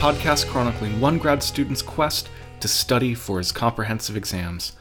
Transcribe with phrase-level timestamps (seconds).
[0.00, 4.72] podcast chronicling one grad student's quest to study for his comprehensive exams.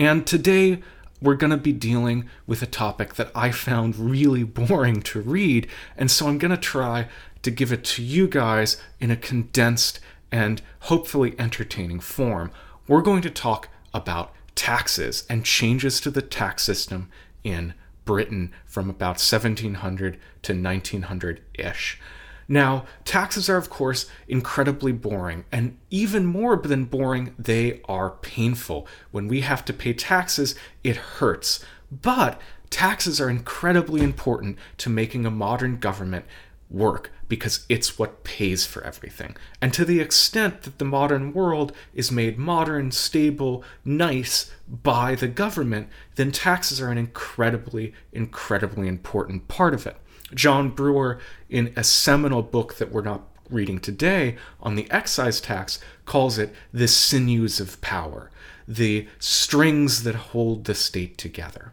[0.00, 0.82] And today,
[1.22, 5.68] we're going to be dealing with a topic that I found really boring to read,
[5.96, 7.06] and so I'm going to try
[7.42, 10.00] to give it to you guys in a condensed
[10.32, 12.50] and hopefully entertaining form.
[12.88, 17.10] We're going to talk about taxes and changes to the tax system
[17.44, 22.00] in Britain from about 1700 to 1900 ish.
[22.48, 28.86] Now, taxes are, of course, incredibly boring, and even more than boring, they are painful.
[29.10, 31.64] When we have to pay taxes, it hurts.
[31.90, 36.26] But taxes are incredibly important to making a modern government
[36.70, 39.36] work because it's what pays for everything.
[39.60, 45.28] And to the extent that the modern world is made modern, stable, nice by the
[45.28, 49.96] government, then taxes are an incredibly, incredibly important part of it.
[50.32, 51.18] John Brewer,
[51.50, 56.54] in a seminal book that we're not reading today on the excise tax, calls it
[56.72, 58.30] the sinews of power,
[58.66, 61.72] the strings that hold the state together.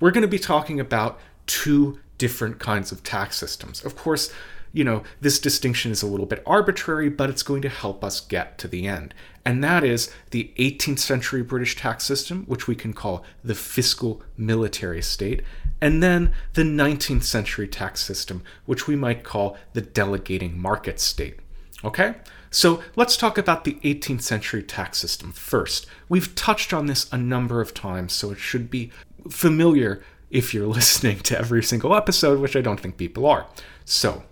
[0.00, 3.84] We're going to be talking about two different kinds of tax systems.
[3.84, 4.32] Of course,
[4.72, 8.20] you know, this distinction is a little bit arbitrary, but it's going to help us
[8.20, 9.14] get to the end.
[9.44, 14.22] And that is the 18th century British tax system, which we can call the fiscal
[14.36, 15.42] military state,
[15.80, 21.38] and then the 19th century tax system, which we might call the delegating market state.
[21.84, 22.16] Okay?
[22.50, 25.86] So let's talk about the 18th century tax system first.
[26.08, 28.90] We've touched on this a number of times, so it should be
[29.30, 33.46] familiar if you're listening to every single episode, which I don't think people are.
[33.84, 34.24] So,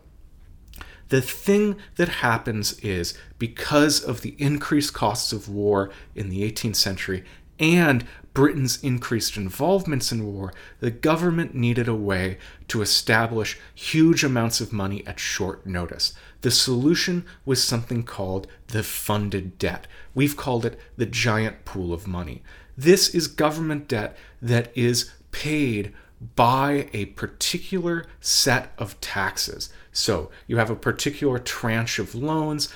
[1.08, 6.76] the thing that happens is because of the increased costs of war in the 18th
[6.76, 7.24] century
[7.58, 12.36] and Britain's increased involvements in war, the government needed a way
[12.68, 16.12] to establish huge amounts of money at short notice.
[16.42, 19.86] The solution was something called the funded debt.
[20.14, 22.42] We've called it the giant pool of money.
[22.76, 25.94] This is government debt that is paid
[26.34, 29.70] by a particular set of taxes.
[29.92, 32.68] So you have a particular tranche of loans,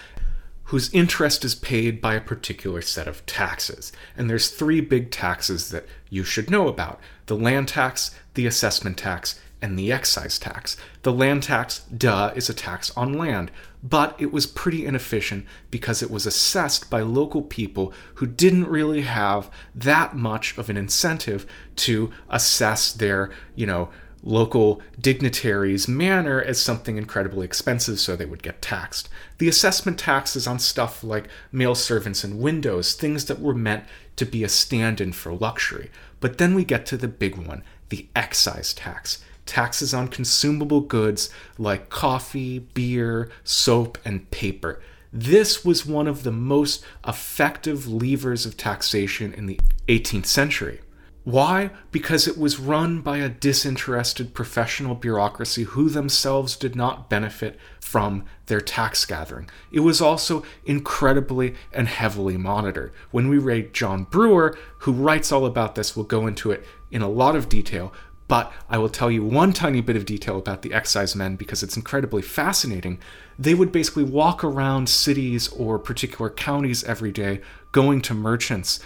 [0.71, 3.91] whose interest is paid by a particular set of taxes.
[4.17, 8.97] And there's three big taxes that you should know about the land tax, the assessment
[8.97, 10.77] tax, and the excise tax.
[11.03, 13.51] The land tax, duh, is a tax on land,
[13.83, 19.03] but it was pretty inefficient because it was assessed by local people who didn't really
[19.03, 23.89] have that much of an incentive to assess their, you know,
[24.23, 29.09] local dignitaries' manor as something incredibly expensive, so they would get taxed.
[29.39, 33.85] The assessment taxes on stuff like male servants and windows, things that were meant
[34.17, 35.91] to be a stand in for luxury.
[36.21, 39.25] But then we get to the big one the excise tax.
[39.47, 44.81] Taxes on consumable goods like coffee, beer, soap, and paper.
[45.13, 49.59] This was one of the most effective levers of taxation in the
[49.89, 50.81] 18th century.
[51.25, 51.71] Why?
[51.93, 58.25] Because it was run by a disinterested professional bureaucracy who themselves did not benefit from
[58.47, 59.51] their tax gathering.
[59.71, 62.93] It was also incredibly and heavily monitored.
[63.11, 67.03] When we read John Brewer, who writes all about this, we'll go into it in
[67.03, 67.93] a lot of detail,
[68.27, 71.63] but I will tell you one tiny bit of detail about the excise men because
[71.63, 72.99] it's incredibly fascinating.
[73.39, 77.41] They would basically walk around cities or particular counties every day,
[77.73, 78.81] going to merchants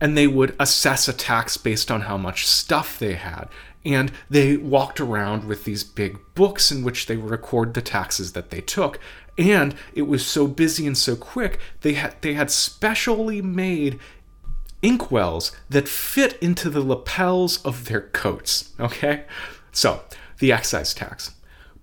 [0.00, 3.48] and they would assess a tax based on how much stuff they had.
[3.84, 8.50] And they walked around with these big books in which they record the taxes that
[8.50, 8.98] they took.
[9.36, 13.98] And it was so busy and so quick, they had they had specially made
[14.82, 18.72] inkwells that fit into the lapels of their coats.
[18.78, 19.24] Okay?
[19.72, 20.02] So,
[20.38, 21.32] the excise tax.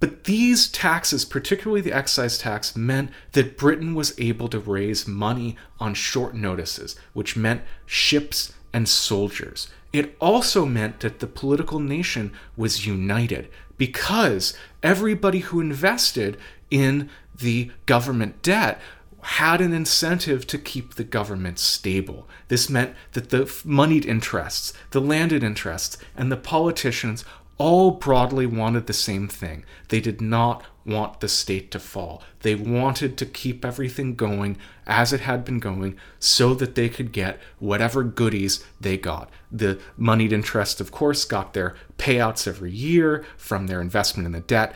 [0.01, 5.55] But these taxes, particularly the excise tax, meant that Britain was able to raise money
[5.79, 9.69] on short notices, which meant ships and soldiers.
[9.93, 16.37] It also meant that the political nation was united because everybody who invested
[16.71, 18.81] in the government debt
[19.21, 22.27] had an incentive to keep the government stable.
[22.47, 27.23] This meant that the moneyed interests, the landed interests, and the politicians
[27.61, 29.63] all broadly wanted the same thing.
[29.89, 32.23] They did not want the state to fall.
[32.39, 37.11] They wanted to keep everything going as it had been going so that they could
[37.11, 39.29] get whatever goodies they got.
[39.51, 44.39] The moneyed interest, of course, got their payouts every year from their investment in the
[44.39, 44.73] debt.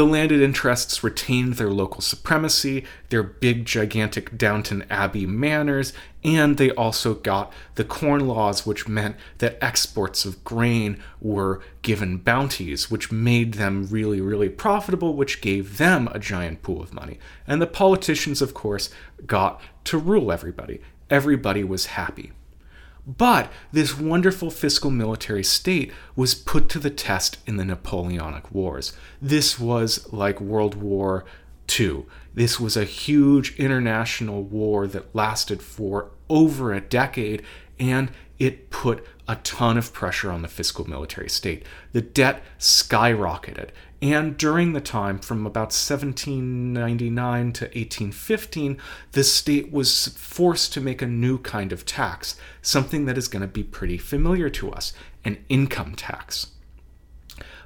[0.00, 5.92] The landed interests retained their local supremacy, their big, gigantic Downton Abbey manors,
[6.24, 12.16] and they also got the corn laws, which meant that exports of grain were given
[12.16, 17.18] bounties, which made them really, really profitable, which gave them a giant pool of money.
[17.46, 18.88] And the politicians, of course,
[19.26, 20.80] got to rule everybody.
[21.10, 22.32] Everybody was happy.
[23.18, 28.92] But this wonderful fiscal military state was put to the test in the Napoleonic Wars.
[29.20, 31.24] This was like World War
[31.78, 32.04] II.
[32.34, 37.42] This was a huge international war that lasted for over a decade,
[37.80, 41.64] and it put a ton of pressure on the fiscal military state.
[41.92, 43.68] The debt skyrocketed.
[44.02, 48.78] And during the time from about 1799 to 1815,
[49.12, 53.42] the state was forced to make a new kind of tax, something that is going
[53.42, 56.48] to be pretty familiar to us an income tax.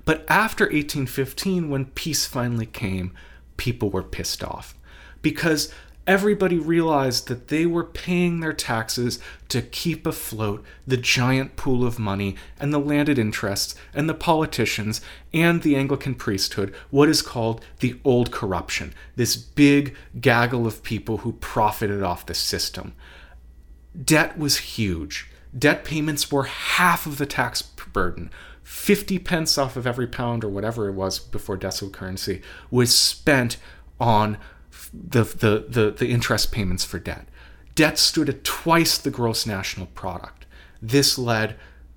[0.04, 3.14] But after 1815, when peace finally came,
[3.56, 4.74] people were pissed off
[5.22, 5.72] because
[6.06, 9.18] everybody realized that they were paying their taxes
[9.48, 15.00] to keep afloat the giant pool of money and the landed interests and the politicians
[15.32, 21.18] and the Anglican priesthood, what is called the old corruption, this big gaggle of people
[21.18, 22.94] who profited off the system.
[24.02, 25.30] Debt was huge.
[25.56, 28.30] Debt payments were half of the tax burden.
[28.64, 33.58] 50 pence off of every pound or whatever it was before decimal currency was spent
[34.00, 34.38] on
[34.94, 37.26] the, the, the, the interest payments for debt.
[37.74, 40.46] Debt stood at twice the gross national product.
[40.80, 41.56] This led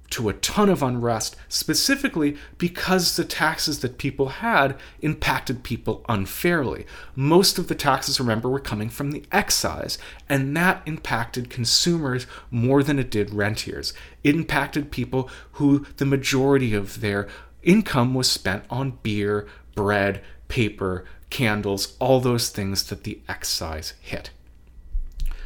[0.09, 6.85] to a ton of unrest, specifically because the taxes that people had impacted people unfairly.
[7.13, 9.97] Most of the taxes, remember, were coming from the excise,
[10.29, 13.93] and that impacted consumers more than it did rentiers.
[14.23, 17.27] It impacted people who the majority of their
[17.63, 19.45] income was spent on beer,
[19.75, 24.31] bread, paper, candles, all those things that the excise hit.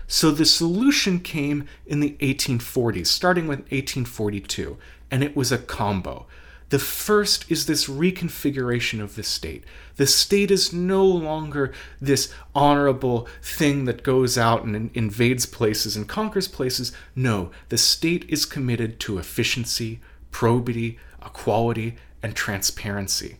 [0.07, 4.77] So the solution came in the 1840s, starting with 1842,
[5.09, 6.27] and it was a combo.
[6.67, 9.65] The first is this reconfiguration of the state.
[9.97, 16.07] The state is no longer this honorable thing that goes out and invades places and
[16.07, 16.93] conquers places.
[17.13, 19.99] No, the state is committed to efficiency,
[20.31, 23.37] probity, equality, and transparency.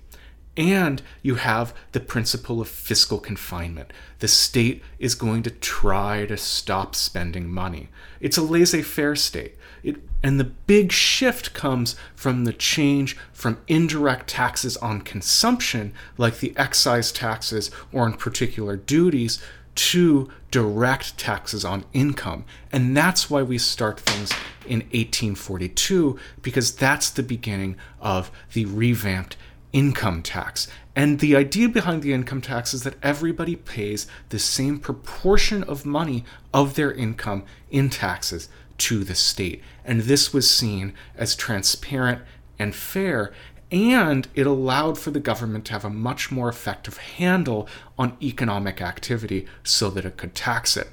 [0.57, 3.94] And you have the principle of fiscal confinement.
[4.19, 7.88] The state is going to try to stop spending money.
[8.19, 9.56] It's a laissez faire state.
[9.81, 16.39] It, and the big shift comes from the change from indirect taxes on consumption, like
[16.39, 19.42] the excise taxes or in particular duties,
[19.74, 22.44] to direct taxes on income.
[22.71, 24.31] And that's why we start things
[24.65, 29.38] in 1842, because that's the beginning of the revamped
[29.73, 30.68] income tax.
[30.95, 35.85] And the idea behind the income tax is that everybody pays the same proportion of
[35.85, 39.62] money of their income in taxes to the state.
[39.85, 42.21] And this was seen as transparent
[42.59, 43.31] and fair.
[43.71, 48.81] And it allowed for the government to have a much more effective handle on economic
[48.81, 50.89] activity so that it could tax it.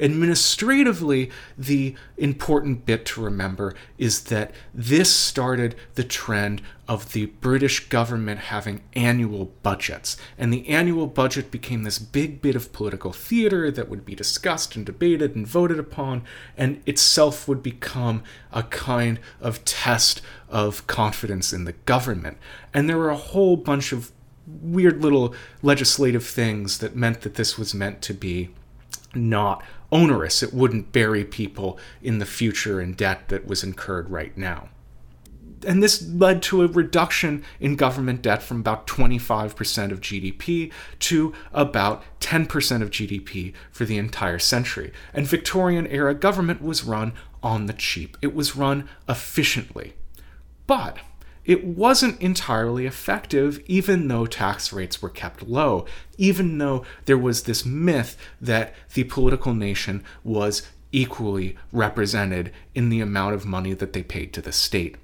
[0.00, 7.88] Administratively, the important bit to remember is that this started the trend of the British
[7.88, 10.16] government having annual budgets.
[10.38, 14.74] And the annual budget became this big bit of political theater that would be discussed
[14.74, 16.22] and debated and voted upon,
[16.56, 22.38] and itself would become a kind of test of confidence in the government.
[22.74, 24.10] And there were a whole bunch of
[24.46, 28.48] weird little legislative things that meant that this was meant to be
[29.14, 30.42] not onerous.
[30.42, 34.68] It wouldn't bury people in the future in debt that was incurred right now.
[35.66, 41.34] And this led to a reduction in government debt from about 25% of GDP to
[41.52, 44.92] about 10% of GDP for the entire century.
[45.12, 49.94] And Victorian era government was run on the cheap, it was run efficiently.
[50.66, 50.98] But
[51.44, 55.86] it wasn't entirely effective, even though tax rates were kept low,
[56.18, 63.00] even though there was this myth that the political nation was equally represented in the
[63.00, 64.96] amount of money that they paid to the state.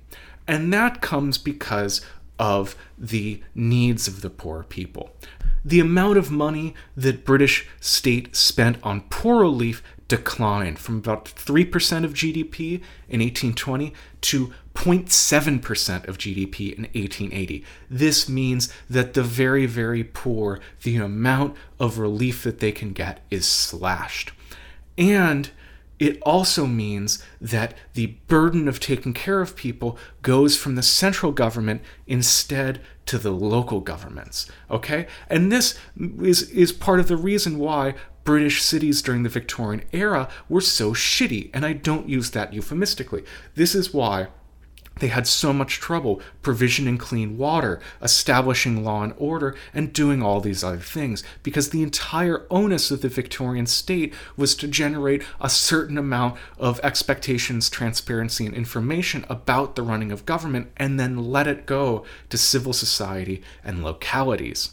[0.46, 2.00] And that comes because
[2.38, 5.10] of the needs of the poor people.
[5.64, 12.04] The amount of money that British state spent on poor relief declined from about 3%
[12.04, 17.64] of GDP in 1820 to 0.7% of GDP in 1880.
[17.90, 23.24] This means that the very, very poor, the amount of relief that they can get
[23.30, 24.32] is slashed.
[24.98, 25.50] And
[25.98, 31.32] it also means that the burden of taking care of people goes from the central
[31.32, 34.50] government instead to the local governments.
[34.70, 35.06] Okay?
[35.28, 35.78] And this
[36.20, 40.92] is, is part of the reason why British cities during the Victorian era were so
[40.92, 41.48] shitty.
[41.54, 43.24] And I don't use that euphemistically.
[43.54, 44.28] This is why
[44.98, 50.40] they had so much trouble provisioning clean water, establishing law and order, and doing all
[50.40, 55.50] these other things because the entire onus of the Victorian state was to generate a
[55.50, 61.46] certain amount of expectations, transparency, and information about the running of government and then let
[61.46, 64.70] it go to civil society and localities.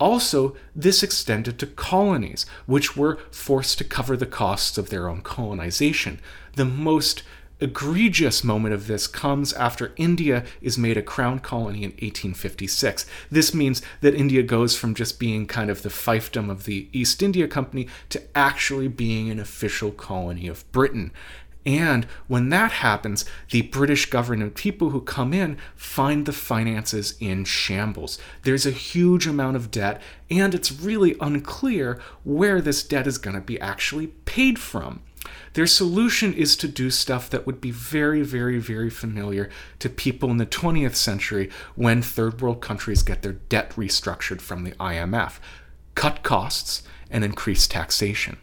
[0.00, 5.22] Also, this extended to colonies, which were forced to cover the costs of their own
[5.22, 6.20] colonization.
[6.54, 7.22] The most
[7.60, 13.06] egregious moment of this comes after India is made a crown colony in 1856.
[13.30, 17.22] This means that India goes from just being kind of the fiefdom of the East
[17.22, 21.10] India Company to actually being an official colony of Britain.
[21.66, 27.44] And when that happens, the British government people who come in find the finances in
[27.44, 28.18] shambles.
[28.42, 30.00] There's a huge amount of debt,
[30.30, 35.02] and it's really unclear where this debt is going to be actually paid from.
[35.54, 40.30] Their solution is to do stuff that would be very, very, very familiar to people
[40.30, 45.38] in the 20th century when third world countries get their debt restructured from the IMF
[45.98, 48.36] cut costs and increase taxation.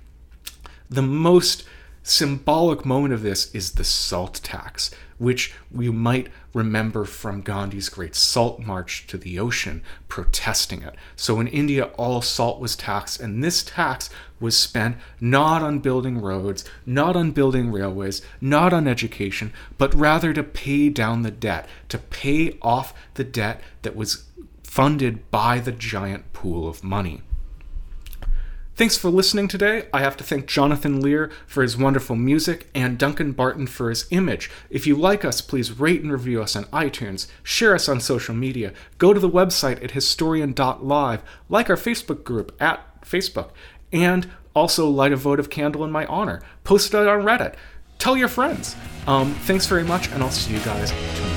[0.90, 1.64] The most
[2.04, 8.16] symbolic moment of this is the salt tax, which you might remember from Gandhi's great
[8.16, 10.96] salt march to the ocean, protesting it.
[11.18, 14.10] So in India, all salt was taxed, and this tax
[14.40, 20.32] was spent not on building roads, not on building railways, not on education, but rather
[20.32, 24.24] to pay down the debt, to pay off the debt that was
[24.64, 27.22] funded by the giant pool of money.
[28.76, 29.88] Thanks for listening today.
[29.94, 34.06] I have to thank Jonathan Lear for his wonderful music and Duncan Barton for his
[34.10, 34.52] image.
[34.70, 38.36] If you like us, please rate and review us on iTunes, share us on social
[38.36, 43.52] media, go to the website at historian.live, like our Facebook group at Facebook,
[43.94, 46.42] and also light a votive candle in my honor.
[46.66, 47.56] Post it on Reddit.
[47.98, 48.76] Tell your friends.
[49.08, 51.35] Um, thanks very much, and I'll see you guys tomorrow.